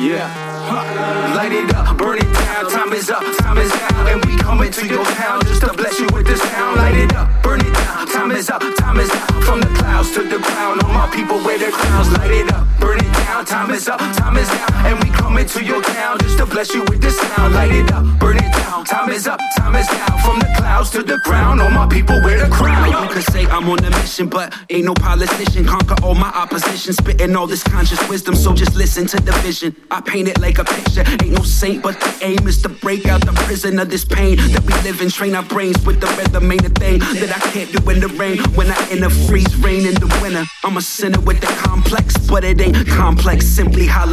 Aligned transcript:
Yeah. 0.00 0.32
Light 1.36 1.52
it 1.52 1.74
up, 1.74 1.98
burn 1.98 2.16
it 2.16 2.32
down. 2.32 2.70
Time 2.70 2.92
is 2.94 3.10
up, 3.10 3.22
time 3.36 3.58
is 3.58 3.70
down. 3.70 4.08
And 4.08 4.24
we 4.24 4.34
coming 4.38 4.72
to 4.72 4.86
your 4.88 5.04
town 5.04 5.42
just 5.44 5.60
to 5.60 5.74
bless 5.74 6.00
you 6.00 6.08
with 6.14 6.26
this 6.26 6.40
sound. 6.40 6.76
Light 6.76 6.96
it 6.96 7.14
up, 7.14 7.28
burn 7.42 7.60
it 7.60 7.70
down. 7.74 8.06
Time 8.06 8.30
is 8.32 8.48
up, 8.48 8.62
time 8.76 8.98
is 8.98 9.10
down. 9.10 9.42
From 9.42 9.60
the 9.60 9.68
clouds 9.76 10.10
to 10.12 10.22
the 10.22 10.38
ground. 10.38 10.82
All 10.84 10.94
my 10.94 11.10
people 11.12 11.36
wear 11.44 11.58
their 11.58 11.70
crowns. 11.70 12.10
Light 12.12 12.30
it 12.30 12.50
up, 12.50 12.66
burn 12.80 12.96
it 12.96 13.12
down. 13.12 13.44
Time 13.44 13.70
is 13.72 13.88
up, 13.88 14.00
time 14.16 14.38
is 14.38 14.48
down. 14.48 14.86
And 14.86 15.04
we 15.04 15.09
coming 15.40 15.64
to 15.64 15.64
your 15.64 15.82
town 15.82 16.18
just 16.18 16.38
to 16.38 16.46
bless 16.46 16.74
you 16.74 16.82
with 16.84 17.00
this 17.00 17.18
sound. 17.18 17.54
Light 17.54 17.72
it 17.72 17.92
up, 17.92 18.04
burn 18.18 18.36
it 18.36 18.52
down. 18.52 18.84
Time 18.84 19.10
is 19.10 19.26
up, 19.26 19.40
time 19.56 19.74
is 19.76 19.86
down. 19.86 20.18
From 20.20 20.38
the 20.38 20.52
clouds 20.56 20.90
to 20.90 21.02
the 21.02 21.18
ground. 21.24 21.60
All 21.60 21.70
my 21.70 21.86
people 21.86 22.20
wear 22.24 22.38
the 22.38 22.50
crown. 22.54 22.90
You 22.90 23.08
could 23.08 23.24
say 23.32 23.46
I'm 23.46 23.68
on 23.68 23.84
a 23.84 23.90
mission, 23.90 24.28
but 24.28 24.54
ain't 24.70 24.84
no 24.84 24.94
politician. 24.94 25.64
Conquer 25.64 25.96
all 26.02 26.14
my 26.14 26.28
opposition. 26.28 26.92
Spitting 26.92 27.36
all 27.36 27.46
this 27.46 27.62
conscious 27.62 28.00
wisdom. 28.08 28.34
So 28.34 28.54
just 28.54 28.74
listen 28.74 29.06
to 29.08 29.16
the 29.20 29.32
vision. 29.42 29.74
I 29.90 30.00
paint 30.00 30.28
it 30.28 30.40
like 30.40 30.58
a 30.58 30.64
picture. 30.64 31.04
Ain't 31.22 31.32
no 31.32 31.42
saint, 31.42 31.82
but 31.82 31.98
the 32.00 32.18
aim 32.22 32.46
is 32.46 32.60
to 32.62 32.68
break 32.68 33.06
out 33.06 33.20
the 33.24 33.32
prison 33.44 33.78
of 33.78 33.90
this 33.90 34.04
pain 34.04 34.36
that 34.36 34.62
we 34.64 34.74
live 34.88 35.00
in. 35.00 35.10
Train 35.10 35.34
our 35.34 35.44
brains 35.44 35.84
with 35.86 36.00
the 36.00 36.06
rhythm. 36.18 36.50
Ain't 36.50 36.66
a 36.66 36.70
thing 36.70 36.98
that 36.98 37.32
I 37.34 37.40
can't 37.50 37.70
do 37.72 37.90
in 37.90 38.00
the 38.00 38.08
rain. 38.08 38.38
When 38.54 38.70
I 38.70 38.88
in 38.90 39.02
a 39.04 39.10
freeze 39.10 39.54
rain 39.58 39.86
in 39.86 39.94
the 39.94 40.08
winter, 40.22 40.44
I'm 40.64 40.76
a 40.76 40.82
sinner 40.82 41.20
with 41.20 41.40
the 41.40 41.52
complex, 41.68 42.16
but 42.28 42.44
it 42.44 42.60
ain't 42.60 42.86
complex. 42.88 43.46
Simply 43.46 43.86
holla. 43.86 44.10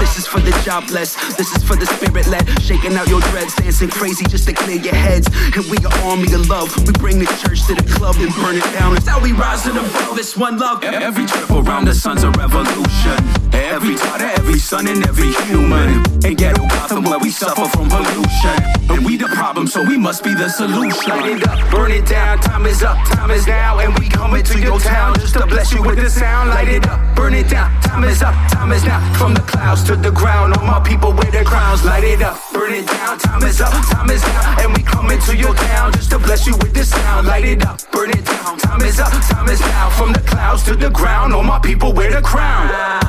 This 0.00 0.18
is 0.18 0.26
for 0.32 0.40
the 0.40 0.52
jobless. 0.64 1.14
This 1.36 1.52
is 1.54 1.62
for 1.62 1.76
the 1.76 1.84
spirit 1.84 2.26
led. 2.26 2.48
Shaking 2.62 2.94
out 2.94 3.06
your 3.06 3.20
dreads, 3.32 3.54
dancing 3.54 3.90
crazy 3.90 4.24
just 4.24 4.48
to 4.48 4.54
clear 4.54 4.80
your 4.80 4.94
heads. 4.94 5.28
And 5.54 5.64
we 5.68 5.76
an 5.76 5.92
army 6.08 6.32
of 6.32 6.48
love. 6.48 6.72
We 6.86 6.92
bring 6.96 7.18
the 7.18 7.28
church 7.44 7.66
to 7.68 7.74
the 7.74 7.84
club 7.92 8.16
and 8.16 8.32
burn 8.40 8.56
it 8.56 8.64
down. 8.72 8.96
It's 8.96 9.06
how 9.06 9.20
we 9.20 9.32
rise 9.32 9.62
to 9.64 9.72
the 9.72 9.80
above. 9.80 10.18
It's 10.18 10.34
one 10.34 10.56
love. 10.58 10.82
Every 10.84 11.26
trip 11.26 11.50
around 11.50 11.84
the 11.84 11.94
sun's 11.94 12.24
a 12.24 12.30
revolution. 12.30 13.18
Every 13.52 13.96
daughter, 13.96 14.30
every 14.40 14.58
son, 14.58 14.88
and 14.88 15.06
every 15.06 15.32
human. 15.44 16.00
In 16.24 16.34
ghetto 16.34 16.66
Gotham 16.68 17.04
where 17.04 17.18
we 17.18 17.30
suffer 17.30 17.68
from 17.68 17.90
pollution. 17.90 18.56
And 18.88 19.04
we 19.04 19.18
the 19.18 19.28
problem, 19.28 19.66
so 19.66 19.84
we 19.84 19.98
must 19.98 20.24
be 20.24 20.34
the 20.34 20.48
solution. 20.48 21.10
Light 21.10 21.36
it 21.36 21.46
up, 21.46 21.70
burn 21.70 21.92
it 21.92 22.06
down. 22.06 22.38
Time 22.38 22.64
is 22.64 22.82
up, 22.82 22.96
time 23.08 23.30
is 23.30 23.46
now. 23.46 23.80
And 23.80 23.98
we 23.98 24.08
coming 24.08 24.42
to 24.44 24.58
your 24.58 24.80
town 24.80 25.14
just 25.16 25.34
to 25.34 25.46
bless 25.46 25.72
you 25.72 25.82
with 25.82 25.96
the 25.96 26.08
sound. 26.08 26.48
Light 26.50 26.68
it 26.68 26.88
up, 26.88 27.00
burn 27.14 27.34
it 27.34 27.48
down. 27.48 27.70
Time 27.82 28.04
is 28.04 28.22
up, 28.22 28.34
time 28.62 28.72
is 28.72 28.84
now. 28.84 29.00
From 29.18 29.34
the 29.34 29.40
clouds 29.40 29.82
to 29.84 29.96
the 29.96 30.10
ground. 30.10 30.54
All 30.54 30.64
my 30.64 30.80
people 30.80 31.12
wear 31.12 31.30
their 31.30 31.44
crowns. 31.44 31.84
Light 31.84 32.04
it 32.04 32.22
up, 32.22 32.38
burn 32.52 32.72
it 32.72 32.86
down. 32.86 33.18
Time 33.18 33.42
is 33.42 33.60
up, 33.60 33.72
time 33.90 34.08
is 34.10 34.22
now. 34.22 34.62
And 34.62 34.76
we 34.76 34.82
coming 34.82 35.18
to 35.26 35.36
your 35.36 35.54
town 35.54 35.92
just 35.92 36.10
to 36.10 36.18
bless 36.18 36.46
you 36.46 36.54
with 36.62 36.72
the 36.72 36.84
sound. 36.84 37.26
Light 37.26 37.44
it 37.44 37.66
up, 37.66 37.80
burn 37.90 38.10
it 38.10 38.24
down. 38.24 38.58
Time 38.58 38.82
is 38.82 39.00
up, 39.00 39.12
time 39.30 39.48
is 39.48 39.60
now. 39.60 39.90
From 39.90 40.12
the 40.12 40.20
clouds 40.20 40.62
to 40.64 40.76
the 40.76 40.90
ground. 40.90 41.32
All 41.34 41.42
my 41.42 41.58
people 41.58 41.92
wear 41.92 42.10
the 42.12 42.22
crown. 42.22 42.68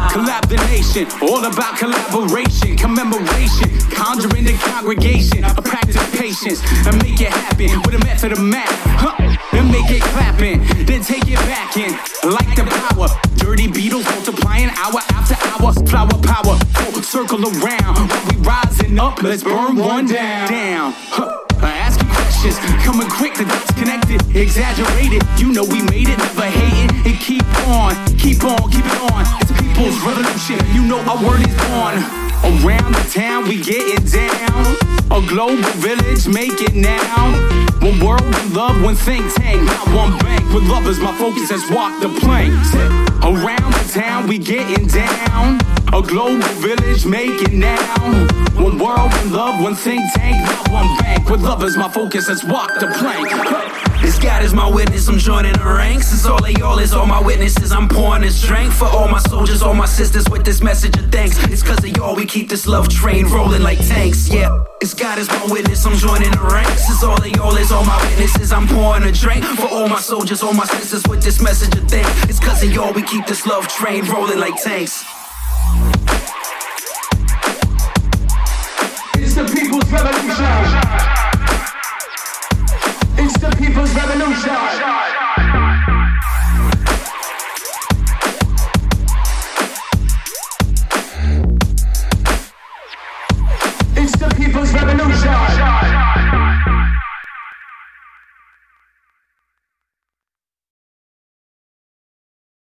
Collab 0.10 0.48
the 0.50 0.58
nation, 0.70 1.06
all 1.22 1.44
about 1.46 1.78
collaboration, 1.78 2.78
commemoration, 2.78 3.70
conjuring 3.90 4.46
the 4.46 4.54
congregation, 4.62 5.44
a 5.44 5.62
practice 5.62 5.98
patience, 6.18 6.62
and 6.86 7.02
make 7.02 7.20
it 7.20 7.30
happen 7.30 7.82
with 7.82 7.96
a 7.96 8.04
method 8.06 8.32
of 8.32 8.40
math, 8.40 8.70
huh? 9.02 9.18
And 9.58 9.72
make 9.72 9.90
it 9.90 10.02
clapping, 10.14 10.62
then 10.86 11.02
take 11.02 11.28
it 11.28 11.42
back 11.50 11.78
in, 11.78 11.92
like 12.30 12.56
the 12.56 12.66
power. 12.66 13.10
Dirty 13.38 13.68
Beatles 13.68 14.03
multiplying 14.24 14.70
hour 14.78 15.02
after 15.12 15.36
hour, 15.52 15.74
flower 15.88 16.18
power, 16.24 16.56
full 16.80 17.02
circle 17.02 17.44
around. 17.44 18.10
We 18.30 18.38
rising 18.38 18.98
up, 18.98 19.22
let's 19.22 19.44
burn 19.44 19.76
one 19.76 20.06
down. 20.06 20.50
Down, 20.50 20.94
huh? 20.96 21.40
I 21.60 21.72
ask 21.72 22.00
you 22.02 22.08
questions, 22.08 22.58
coming 22.86 23.10
quick, 23.10 23.36
the 23.36 23.44
dots 23.44 23.72
connected, 23.74 24.22
exaggerated. 24.36 25.24
You 25.38 25.52
know 25.52 25.64
we 25.64 25.82
made 25.92 26.08
it, 26.08 26.18
never 26.18 26.48
hating, 26.48 26.96
and 27.04 27.20
keep 27.20 27.44
on, 27.68 27.96
keep 28.16 28.44
on, 28.44 28.72
keep 28.72 28.86
it 28.86 29.12
on. 29.12 29.26
It's 29.42 29.52
a 29.52 29.56
people's 29.60 30.00
revolution, 30.00 30.60
you 30.72 30.84
know 30.88 31.00
our 31.04 31.20
word 31.20 31.44
is 31.44 31.58
on. 31.76 32.00
Around 32.64 32.96
the 32.96 33.10
town, 33.12 33.44
we 33.48 33.62
getting 33.62 34.06
down. 34.08 34.76
A 35.12 35.20
global 35.28 35.64
village, 35.84 36.28
make 36.28 36.62
it 36.62 36.76
now. 36.76 37.53
One 37.84 38.00
world, 38.00 38.22
one 38.22 38.54
love, 38.54 38.82
one 38.82 38.96
think 38.96 39.30
tank, 39.34 39.62
not 39.62 39.88
one 39.90 40.18
bank. 40.20 40.54
With 40.54 40.64
lovers, 40.70 41.00
my 41.00 41.14
focus 41.18 41.50
has 41.50 41.70
walked 41.70 42.02
the 42.02 42.08
plank. 42.22 42.54
Around 43.22 43.74
the 43.74 43.92
town, 43.94 44.26
we 44.26 44.38
getting 44.38 44.88
down. 44.88 45.60
A 45.92 46.02
global 46.02 46.48
village, 46.64 47.06
make 47.06 47.42
it 47.42 47.52
now. 47.52 48.00
One 48.56 48.80
world, 48.80 49.12
one 49.12 49.34
love, 49.34 49.62
one 49.62 49.76
think 49.76 50.02
tank, 50.14 50.46
not 50.46 50.72
one 50.72 50.98
bank. 51.00 51.30
With 51.30 51.42
lovers, 51.42 51.76
my 51.76 51.90
focus 51.90 52.30
has 52.30 52.42
walked 52.46 52.80
the 52.80 52.88
plank. 52.88 53.83
This 54.04 54.20
God 54.20 54.44
is 54.44 54.54
my 54.54 54.70
witness, 54.70 55.08
I'm 55.08 55.18
joining 55.18 55.54
the 55.54 55.64
ranks. 55.64 56.12
It's 56.12 56.26
all 56.26 56.44
of 56.44 56.52
y'all, 56.52 56.78
it's 56.78 56.92
all 56.92 57.06
my 57.06 57.22
witnesses. 57.22 57.72
I'm 57.72 57.88
pouring 57.88 58.24
this 58.24 58.36
strength 58.36 58.76
for 58.76 58.86
all 58.86 59.08
my 59.08 59.20
soldiers, 59.20 59.62
all 59.62 59.74
my 59.74 59.86
sisters 59.86 60.30
with 60.30 60.44
this 60.44 60.62
message 60.62 60.98
of 60.98 61.10
thanks. 61.10 61.42
It's 61.46 61.64
cause 61.64 61.80
of 61.80 61.96
y'all 61.96 62.14
we 62.14 62.26
keep 62.26 62.50
this 62.50 62.68
love 62.68 62.90
train 62.90 63.28
rolling 63.28 63.64
like 63.64 63.80
tanks. 63.80 64.28
Yeah, 64.28 64.62
it's 64.82 64.94
God 64.94 65.20
is 65.20 65.30
my 65.30 65.46
witness, 65.50 65.86
I'm 65.86 65.96
joining 65.96 66.32
the 66.32 66.50
ranks. 66.52 66.90
It's 66.90 67.02
all 67.02 67.16
of 67.16 67.28
y'all, 67.28 67.56
it's 67.56 67.72
all 67.72 67.86
my 67.86 67.98
witnesses. 68.10 68.52
I'm 68.52 68.68
pouring 68.68 69.04
a 69.04 69.12
drink 69.14 69.46
for 69.46 69.70
all 69.70 69.88
my 69.88 70.02
soldiers, 70.02 70.44
all 70.44 70.54
my 70.54 70.66
sisters 70.66 71.04
with 71.08 71.24
this 71.24 71.42
message 71.42 71.74
of 71.78 71.88
thanks. 71.90 72.30
It's 72.30 72.42
cause 72.42 72.62
of 72.62 72.74
y'all 72.74 72.92
we 72.92 73.04
keep 73.04 73.26
this 73.26 73.46
love 73.48 73.70
train 73.70 74.04
rolling 74.12 74.38
like 74.38 74.62
tanks. 74.62 75.23
People's 83.84 83.96
Revolution. 83.96 84.93